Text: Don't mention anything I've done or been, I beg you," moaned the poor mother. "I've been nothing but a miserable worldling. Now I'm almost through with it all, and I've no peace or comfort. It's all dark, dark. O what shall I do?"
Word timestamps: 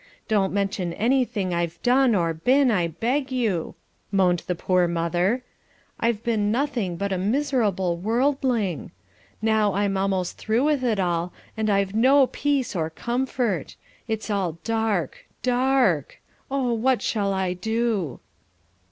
Don't 0.27 0.51
mention 0.51 0.93
anything 0.93 1.53
I've 1.53 1.79
done 1.83 2.15
or 2.15 2.33
been, 2.33 2.71
I 2.71 2.87
beg 2.87 3.31
you," 3.31 3.75
moaned 4.11 4.39
the 4.47 4.55
poor 4.55 4.87
mother. 4.87 5.43
"I've 5.99 6.23
been 6.23 6.51
nothing 6.51 6.97
but 6.97 7.13
a 7.13 7.19
miserable 7.19 7.97
worldling. 7.97 8.89
Now 9.43 9.73
I'm 9.75 9.97
almost 9.97 10.39
through 10.39 10.63
with 10.63 10.83
it 10.83 10.99
all, 10.99 11.33
and 11.55 11.69
I've 11.69 11.93
no 11.93 12.25
peace 12.25 12.75
or 12.75 12.89
comfort. 12.89 13.75
It's 14.07 14.31
all 14.31 14.57
dark, 14.63 15.27
dark. 15.43 16.19
O 16.49 16.73
what 16.73 17.03
shall 17.03 17.31
I 17.31 17.53
do?" 17.53 18.21